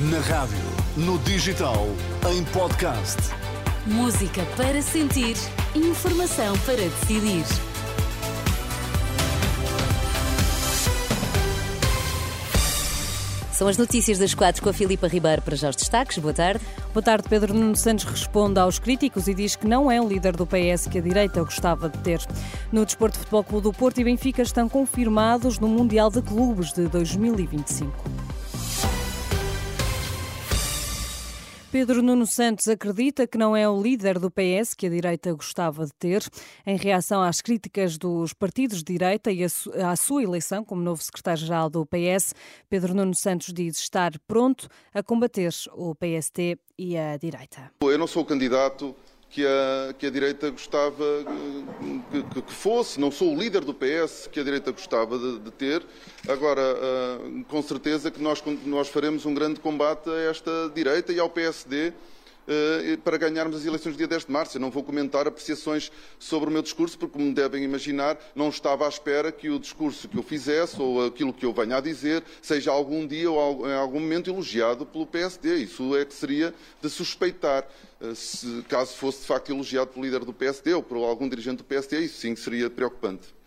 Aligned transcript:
Na 0.00 0.20
rádio, 0.20 0.56
no 0.96 1.18
digital, 1.18 1.88
em 2.30 2.44
podcast. 2.52 3.16
Música 3.84 4.46
para 4.56 4.80
sentir, 4.80 5.34
informação 5.74 6.56
para 6.58 6.76
decidir. 6.76 7.44
São 13.50 13.66
as 13.66 13.76
notícias 13.76 14.20
das 14.20 14.34
quatro 14.34 14.62
com 14.62 14.68
a 14.68 14.72
Filipa 14.72 15.08
Ribeiro 15.08 15.42
para 15.42 15.56
já 15.56 15.68
os 15.68 15.74
destaques. 15.74 16.16
Boa 16.18 16.32
tarde. 16.32 16.64
Boa 16.94 17.02
tarde. 17.02 17.28
Pedro 17.28 17.52
Nuno 17.52 17.74
Santos 17.74 18.04
responde 18.04 18.60
aos 18.60 18.78
críticos 18.78 19.26
e 19.26 19.34
diz 19.34 19.56
que 19.56 19.66
não 19.66 19.90
é 19.90 20.00
o 20.00 20.06
líder 20.06 20.36
do 20.36 20.46
PS 20.46 20.86
que 20.88 20.98
a 20.98 21.02
direita 21.02 21.42
gostava 21.42 21.88
de 21.88 21.98
ter. 21.98 22.20
No 22.70 22.84
Desporto 22.84 23.18
Futebol 23.18 23.42
Clube 23.42 23.64
do 23.64 23.72
Porto 23.72 24.00
e 24.00 24.04
Benfica 24.04 24.42
estão 24.42 24.68
confirmados 24.68 25.58
no 25.58 25.66
Mundial 25.66 26.08
de 26.08 26.22
Clubes 26.22 26.72
de 26.72 26.86
2025. 26.86 28.17
Pedro 31.70 32.02
Nuno 32.02 32.26
Santos 32.26 32.66
acredita 32.66 33.26
que 33.26 33.36
não 33.36 33.54
é 33.54 33.68
o 33.68 33.82
líder 33.82 34.18
do 34.18 34.30
PS 34.30 34.72
que 34.72 34.86
a 34.86 34.90
direita 34.90 35.34
gostava 35.34 35.84
de 35.84 35.92
ter. 35.92 36.22
Em 36.66 36.78
reação 36.78 37.22
às 37.22 37.42
críticas 37.42 37.98
dos 37.98 38.32
partidos 38.32 38.78
de 38.78 38.94
direita 38.94 39.30
e 39.30 39.44
à 39.44 39.94
sua 39.94 40.22
eleição 40.22 40.64
como 40.64 40.80
novo 40.80 41.02
secretário-geral 41.02 41.68
do 41.68 41.84
PS, 41.84 42.34
Pedro 42.70 42.94
Nuno 42.94 43.14
Santos 43.14 43.52
diz 43.52 43.78
estar 43.78 44.12
pronto 44.26 44.66
a 44.94 45.02
combater 45.02 45.52
o 45.74 45.94
PST 45.94 46.58
e 46.78 46.96
a 46.96 47.18
direita. 47.18 47.70
Eu 47.82 47.98
não 47.98 48.06
sou 48.06 48.22
o 48.22 48.26
candidato 48.26 48.96
que 49.30 49.44
a, 49.46 49.92
que 49.94 50.06
a 50.06 50.10
direita 50.10 50.50
gostava 50.50 51.04
que, 52.32 52.42
que, 52.42 52.52
fosse. 52.52 52.98
Não 52.98 53.10
sou 53.10 53.34
o 53.34 53.38
líder 53.38 53.64
do 53.64 53.74
PS 53.74 54.28
que 54.30 54.40
a 54.40 54.42
direita 54.42 54.72
gostava 54.72 55.18
de, 55.18 55.38
de 55.38 55.50
ter. 55.50 55.84
Agora, 56.28 56.62
uh, 56.62 57.44
com 57.44 57.62
certeza 57.62 58.10
que 58.10 58.22
nós, 58.22 58.42
nós 58.64 58.88
faremos 58.88 59.26
um 59.26 59.34
grande 59.34 59.60
combate 59.60 60.08
a 60.08 60.30
esta 60.30 60.70
direita 60.74 61.12
e 61.12 61.20
ao 61.20 61.28
PSD 61.28 61.92
para 63.04 63.16
ganharmos 63.16 63.56
as 63.56 63.64
eleições 63.64 63.92
do 63.92 63.98
dia 63.98 64.06
10 64.06 64.26
de 64.26 64.32
março. 64.32 64.56
Eu 64.56 64.60
não 64.60 64.70
vou 64.70 64.82
comentar 64.82 65.26
apreciações 65.26 65.90
sobre 66.18 66.48
o 66.48 66.52
meu 66.52 66.62
discurso, 66.62 66.98
porque, 66.98 67.18
como 67.18 67.32
devem 67.32 67.64
imaginar, 67.64 68.18
não 68.34 68.48
estava 68.48 68.86
à 68.86 68.88
espera 68.88 69.30
que 69.30 69.50
o 69.50 69.58
discurso 69.58 70.08
que 70.08 70.16
eu 70.16 70.22
fizesse 70.22 70.80
ou 70.80 71.06
aquilo 71.06 71.32
que 71.32 71.44
eu 71.44 71.52
venha 71.52 71.76
a 71.76 71.80
dizer 71.80 72.22
seja 72.40 72.70
algum 72.70 73.06
dia 73.06 73.30
ou 73.30 73.68
em 73.68 73.74
algum 73.74 74.00
momento 74.00 74.30
elogiado 74.30 74.86
pelo 74.86 75.06
PSD. 75.06 75.56
Isso 75.56 75.96
é 75.96 76.04
que 76.04 76.14
seria 76.14 76.54
de 76.80 76.88
suspeitar. 76.88 77.66
Eh, 78.00 78.14
se, 78.14 78.62
caso 78.68 78.94
fosse 78.94 79.20
de 79.20 79.26
facto 79.26 79.50
elogiado 79.50 79.90
pelo 79.90 80.04
líder 80.04 80.24
do 80.24 80.32
PSD 80.32 80.72
ou 80.74 80.82
por 80.82 80.96
algum 80.98 81.28
dirigente 81.28 81.58
do 81.58 81.64
PSD, 81.64 82.00
isso 82.00 82.20
sim 82.20 82.34
seria 82.36 82.70
preocupante. 82.70 83.37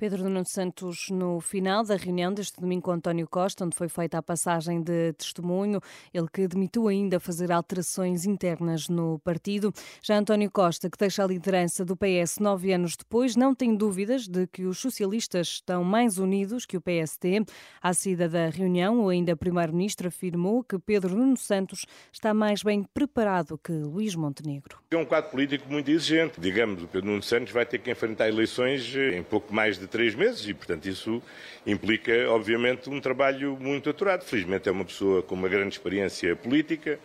Pedro 0.00 0.24
Nuno 0.24 0.46
Santos, 0.46 1.10
no 1.10 1.40
final 1.40 1.84
da 1.84 1.94
reunião 1.94 2.32
deste 2.32 2.58
domingo 2.58 2.84
com 2.84 2.92
António 2.92 3.28
Costa, 3.28 3.66
onde 3.66 3.76
foi 3.76 3.86
feita 3.86 4.16
a 4.16 4.22
passagem 4.22 4.82
de 4.82 5.12
testemunho, 5.12 5.78
ele 6.14 6.26
que 6.32 6.44
admitiu 6.44 6.88
ainda 6.88 7.20
fazer 7.20 7.52
alterações 7.52 8.24
internas 8.24 8.88
no 8.88 9.18
partido. 9.18 9.70
Já 10.02 10.16
António 10.16 10.50
Costa, 10.50 10.88
que 10.88 10.96
deixa 10.96 11.22
a 11.22 11.26
liderança 11.26 11.84
do 11.84 11.94
PS 11.94 12.38
nove 12.40 12.72
anos 12.72 12.96
depois, 12.96 13.36
não 13.36 13.54
tem 13.54 13.76
dúvidas 13.76 14.26
de 14.26 14.46
que 14.46 14.64
os 14.64 14.78
socialistas 14.78 15.48
estão 15.48 15.84
mais 15.84 16.16
unidos 16.16 16.64
que 16.64 16.78
o 16.78 16.80
PST. 16.80 17.44
À 17.82 17.92
saída 17.92 18.26
da 18.26 18.48
reunião, 18.48 19.04
o 19.04 19.10
ainda 19.10 19.36
primeiro-ministro 19.36 20.08
afirmou 20.08 20.64
que 20.64 20.78
Pedro 20.78 21.14
Nuno 21.14 21.36
Santos 21.36 21.84
está 22.10 22.32
mais 22.32 22.62
bem 22.62 22.86
preparado 22.94 23.60
que 23.62 23.72
Luís 23.72 24.14
Montenegro. 24.14 24.78
É 24.90 24.96
um 24.96 25.04
quadro 25.04 25.30
político 25.30 25.70
muito 25.70 25.90
exigente. 25.90 26.40
Digamos, 26.40 26.84
o 26.84 26.88
Pedro 26.88 27.10
Nuno 27.10 27.22
Santos 27.22 27.52
vai 27.52 27.66
ter 27.66 27.80
que 27.80 27.90
enfrentar 27.90 28.28
eleições 28.28 28.96
em 28.96 29.22
pouco 29.22 29.52
mais 29.52 29.78
de 29.78 29.89
três 29.90 30.14
meses 30.14 30.48
e, 30.48 30.54
portanto, 30.54 30.86
isso 30.86 31.22
implica, 31.66 32.12
obviamente, 32.30 32.88
um 32.88 33.00
trabalho 33.00 33.56
muito 33.60 33.90
aturado. 33.90 34.24
Felizmente 34.24 34.68
é 34.68 34.72
uma 34.72 34.84
pessoa 34.84 35.22
com 35.22 35.34
uma 35.34 35.48
grande 35.48 35.74
experiência 35.74 36.34
política, 36.36 36.98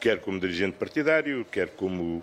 quer 0.00 0.20
como 0.20 0.38
dirigente 0.38 0.76
partidário, 0.76 1.44
quer 1.50 1.68
como, 1.70 2.22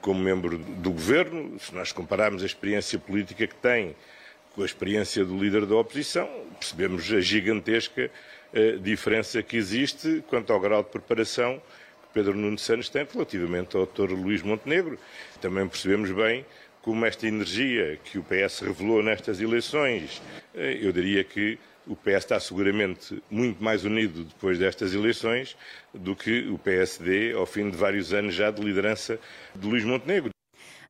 como 0.00 0.20
membro 0.20 0.56
do 0.56 0.90
governo. 0.90 1.58
Se 1.58 1.74
nós 1.74 1.92
compararmos 1.92 2.42
a 2.42 2.46
experiência 2.46 2.98
política 2.98 3.46
que 3.46 3.56
tem 3.56 3.94
com 4.54 4.62
a 4.62 4.66
experiência 4.66 5.24
do 5.24 5.36
líder 5.36 5.66
da 5.66 5.76
oposição, 5.76 6.28
percebemos 6.58 7.12
a 7.12 7.20
gigantesca 7.20 8.10
uh, 8.52 8.78
diferença 8.78 9.42
que 9.42 9.56
existe 9.56 10.24
quanto 10.28 10.52
ao 10.52 10.58
grau 10.58 10.82
de 10.82 10.90
preparação 10.90 11.62
que 12.02 12.14
Pedro 12.14 12.34
Nuno 12.34 12.58
Santos 12.58 12.88
tem 12.88 13.06
relativamente 13.10 13.76
ao 13.76 13.86
Dr. 13.86 14.12
Luís 14.12 14.42
Montenegro. 14.42 14.98
Também 15.40 15.68
percebemos 15.68 16.10
bem 16.10 16.44
como 16.82 17.04
esta 17.04 17.26
energia 17.26 17.98
que 18.04 18.18
o 18.18 18.24
PS 18.24 18.60
revelou 18.60 19.02
nestas 19.02 19.40
eleições, 19.40 20.22
eh, 20.54 20.78
eu 20.80 20.92
diria 20.92 21.24
que 21.24 21.58
o 21.86 21.96
PS 21.96 22.18
está 22.18 22.38
seguramente 22.40 23.22
muito 23.30 23.62
mais 23.62 23.84
unido 23.84 24.24
depois 24.24 24.58
destas 24.58 24.94
eleições 24.94 25.56
do 25.94 26.14
que 26.14 26.48
o 26.48 26.58
PSD 26.58 27.32
ao 27.32 27.46
fim 27.46 27.70
de 27.70 27.76
vários 27.76 28.12
anos 28.12 28.34
já 28.34 28.50
de 28.50 28.62
liderança 28.62 29.18
de 29.54 29.66
Luís 29.66 29.84
Montenegro. 29.84 30.37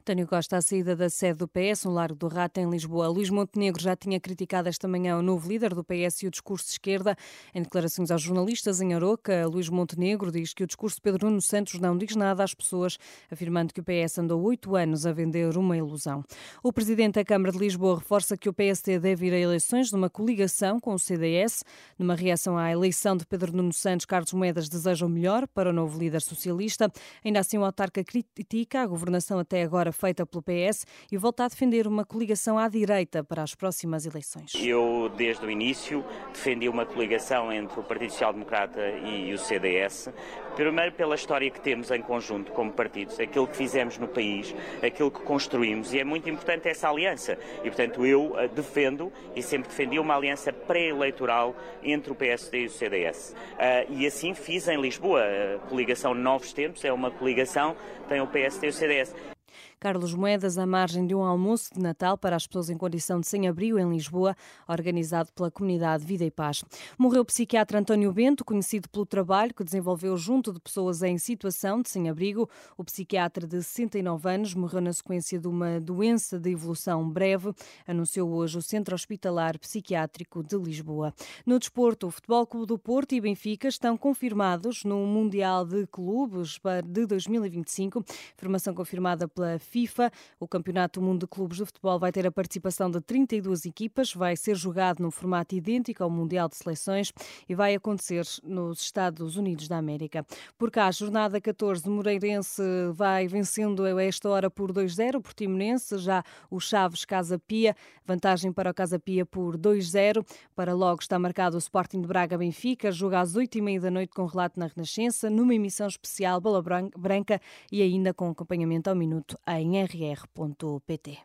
António 0.08 0.26
Costa, 0.26 0.56
à 0.56 0.62
saída 0.62 0.96
da 0.96 1.10
sede 1.10 1.40
do 1.40 1.46
PS, 1.46 1.84
no 1.84 1.92
Largo 1.92 2.14
do 2.14 2.28
Rato, 2.28 2.58
em 2.58 2.70
Lisboa. 2.70 3.08
Luís 3.08 3.28
Montenegro 3.28 3.82
já 3.82 3.94
tinha 3.94 4.18
criticado 4.18 4.66
esta 4.66 4.88
manhã 4.88 5.18
o 5.18 5.22
novo 5.22 5.46
líder 5.46 5.74
do 5.74 5.84
PS 5.84 6.22
e 6.22 6.26
o 6.26 6.30
discurso 6.30 6.64
de 6.64 6.72
esquerda. 6.72 7.14
Em 7.54 7.60
declarações 7.60 8.10
aos 8.10 8.22
jornalistas 8.22 8.80
em 8.80 8.94
Aroca, 8.94 9.46
Luís 9.46 9.68
Montenegro 9.68 10.32
diz 10.32 10.54
que 10.54 10.64
o 10.64 10.66
discurso 10.66 10.96
de 10.96 11.02
Pedro 11.02 11.26
Nuno 11.26 11.42
Santos 11.42 11.78
não 11.78 11.94
diz 11.94 12.16
nada 12.16 12.42
às 12.42 12.54
pessoas, 12.54 12.96
afirmando 13.30 13.74
que 13.74 13.80
o 13.80 13.84
PS 13.84 14.16
andou 14.16 14.42
oito 14.44 14.74
anos 14.74 15.04
a 15.04 15.12
vender 15.12 15.58
uma 15.58 15.76
ilusão. 15.76 16.24
O 16.62 16.72
presidente 16.72 17.16
da 17.16 17.24
Câmara 17.24 17.52
de 17.52 17.58
Lisboa 17.58 17.98
reforça 17.98 18.34
que 18.34 18.48
o 18.48 18.52
PSD 18.54 18.98
deve 18.98 19.26
ir 19.26 19.34
a 19.34 19.38
eleições 19.38 19.92
numa 19.92 20.08
coligação 20.08 20.80
com 20.80 20.94
o 20.94 20.98
CDS. 20.98 21.62
Numa 21.98 22.14
reação 22.14 22.56
à 22.56 22.72
eleição 22.72 23.14
de 23.14 23.26
Pedro 23.26 23.54
Nuno 23.54 23.74
Santos, 23.74 24.06
Carlos 24.06 24.32
Moedas 24.32 24.70
deseja 24.70 25.04
o 25.04 25.08
melhor 25.10 25.46
para 25.48 25.68
o 25.68 25.72
novo 25.72 25.98
líder 25.98 26.22
socialista. 26.22 26.90
Ainda 27.22 27.40
assim, 27.40 27.58
o 27.58 27.64
autarca 27.66 28.02
critica 28.02 28.80
a 28.80 28.86
governação 28.86 29.38
até 29.38 29.62
agora 29.62 29.92
feita 29.98 30.24
pelo 30.24 30.42
PS 30.42 30.86
e 31.10 31.16
volta 31.16 31.44
a 31.44 31.48
defender 31.48 31.86
uma 31.86 32.04
coligação 32.04 32.56
à 32.56 32.68
direita 32.68 33.24
para 33.24 33.42
as 33.42 33.54
próximas 33.54 34.06
eleições. 34.06 34.52
Eu, 34.54 35.10
desde 35.16 35.44
o 35.44 35.50
início, 35.50 36.04
defendi 36.32 36.68
uma 36.68 36.86
coligação 36.86 37.52
entre 37.52 37.78
o 37.80 37.82
Partido 37.82 38.12
Social 38.12 38.32
Democrata 38.32 38.80
e 39.04 39.32
o 39.32 39.38
CDS, 39.38 40.10
primeiro 40.54 40.92
pela 40.92 41.14
história 41.14 41.50
que 41.50 41.60
temos 41.60 41.90
em 41.90 42.00
conjunto 42.00 42.52
como 42.52 42.72
partidos, 42.72 43.18
aquilo 43.18 43.46
que 43.46 43.56
fizemos 43.56 43.98
no 43.98 44.06
país, 44.06 44.54
aquilo 44.82 45.10
que 45.10 45.20
construímos, 45.22 45.92
e 45.92 45.98
é 45.98 46.04
muito 46.04 46.30
importante 46.30 46.68
essa 46.68 46.88
aliança. 46.88 47.38
E, 47.60 47.68
portanto, 47.68 48.06
eu 48.06 48.38
eh, 48.38 48.48
defendo 48.48 49.12
e 49.34 49.42
sempre 49.42 49.68
defendi 49.68 49.98
uma 49.98 50.14
aliança 50.14 50.52
pré-eleitoral 50.52 51.56
entre 51.82 52.12
o 52.12 52.14
PSD 52.14 52.62
e 52.62 52.66
o 52.66 52.70
CDS. 52.70 53.34
Eh, 53.58 53.86
e 53.90 54.06
assim 54.06 54.34
fiz 54.34 54.68
em 54.68 54.80
Lisboa. 54.80 55.22
A 55.22 55.58
coligação 55.68 56.14
Novos 56.14 56.52
Tempos 56.52 56.84
é 56.84 56.92
uma 56.92 57.10
coligação 57.10 57.76
tem 58.08 58.20
o 58.20 58.26
PSD 58.26 58.66
e 58.66 58.70
o 58.70 58.72
CDS. 58.72 59.37
Carlos 59.80 60.12
Moedas, 60.12 60.58
à 60.58 60.66
margem 60.66 61.06
de 61.06 61.14
um 61.14 61.22
almoço 61.22 61.72
de 61.72 61.80
Natal 61.80 62.18
para 62.18 62.34
as 62.34 62.46
pessoas 62.46 62.68
em 62.68 62.76
condição 62.76 63.20
de 63.20 63.28
sem-abrigo 63.28 63.78
em 63.78 63.88
Lisboa, 63.88 64.36
organizado 64.66 65.32
pela 65.32 65.52
comunidade 65.52 66.04
Vida 66.04 66.24
e 66.24 66.30
Paz. 66.30 66.64
Morreu 66.98 67.22
o 67.22 67.24
psiquiatra 67.24 67.78
António 67.78 68.12
Bento, 68.12 68.44
conhecido 68.44 68.88
pelo 68.88 69.06
trabalho 69.06 69.54
que 69.54 69.62
desenvolveu 69.62 70.16
junto 70.16 70.52
de 70.52 70.60
pessoas 70.60 71.00
em 71.02 71.16
situação 71.16 71.80
de 71.80 71.90
sem-abrigo. 71.90 72.50
O 72.76 72.82
psiquiatra 72.82 73.46
de 73.46 73.62
69 73.62 74.28
anos 74.28 74.54
morreu 74.54 74.80
na 74.80 74.92
sequência 74.92 75.38
de 75.38 75.46
uma 75.46 75.80
doença 75.80 76.40
de 76.40 76.50
evolução 76.50 77.08
breve, 77.08 77.52
anunciou 77.86 78.30
hoje 78.30 78.58
o 78.58 78.62
Centro 78.62 78.96
Hospitalar 78.96 79.58
Psiquiátrico 79.60 80.42
de 80.42 80.56
Lisboa. 80.56 81.14
No 81.46 81.56
desporto, 81.56 82.08
o 82.08 82.10
Futebol 82.10 82.44
Clube 82.46 82.66
do 82.66 82.78
Porto 82.78 83.14
e 83.14 83.20
Benfica 83.20 83.68
estão 83.68 83.96
confirmados 83.96 84.82
no 84.82 85.06
Mundial 85.06 85.64
de 85.64 85.86
Clubes 85.86 86.58
de 86.84 87.06
2025, 87.06 88.04
informação 88.34 88.74
confirmada 88.74 89.28
pela 89.28 89.56
FIFA. 89.68 90.10
O 90.40 90.48
Campeonato 90.48 91.00
do 91.00 91.06
Mundo 91.06 91.20
de 91.20 91.26
Clubes 91.26 91.58
de 91.58 91.64
Futebol 91.64 91.98
vai 91.98 92.10
ter 92.10 92.26
a 92.26 92.32
participação 92.32 92.90
de 92.90 93.00
32 93.00 93.66
equipas, 93.66 94.12
vai 94.12 94.36
ser 94.36 94.56
jogado 94.56 95.00
num 95.00 95.10
formato 95.10 95.54
idêntico 95.54 96.02
ao 96.02 96.10
Mundial 96.10 96.48
de 96.48 96.56
Seleções 96.56 97.12
e 97.48 97.54
vai 97.54 97.74
acontecer 97.74 98.24
nos 98.42 98.80
Estados 98.80 99.36
Unidos 99.36 99.68
da 99.68 99.76
América. 99.76 100.24
Por 100.56 100.70
cá, 100.70 100.90
jornada 100.90 101.40
14, 101.40 101.88
Moreirense 101.88 102.62
vai 102.94 103.28
vencendo 103.28 103.84
a 103.84 104.02
esta 104.02 104.28
hora 104.28 104.50
por 104.50 104.72
2-0, 104.72 105.16
o 105.16 105.20
Portimonense, 105.20 105.98
já 105.98 106.22
o 106.50 106.58
Chaves 106.58 107.04
Casa 107.04 107.38
Pia, 107.38 107.76
vantagem 108.04 108.52
para 108.52 108.70
o 108.70 108.74
Casa 108.74 108.98
Pia 108.98 109.26
por 109.26 109.56
2-0. 109.58 110.24
Para 110.54 110.74
logo 110.74 111.00
está 111.02 111.18
marcado 111.18 111.56
o 111.56 111.58
Sporting 111.58 112.00
de 112.00 112.08
Braga 112.08 112.38
Benfica, 112.38 112.90
joga 112.90 113.20
às 113.20 113.34
8h30 113.34 113.80
da 113.80 113.90
noite 113.90 114.14
com 114.14 114.24
relato 114.24 114.58
na 114.58 114.66
Renascença, 114.66 115.28
numa 115.28 115.54
emissão 115.54 115.86
especial 115.86 116.40
Bola 116.40 116.62
Branca 116.96 117.40
e 117.70 117.82
ainda 117.82 118.14
com 118.14 118.30
acompanhamento 118.30 118.88
ao 118.88 118.96
minuto 118.96 119.38
em 119.60 119.84
rr.pt. 119.84 121.18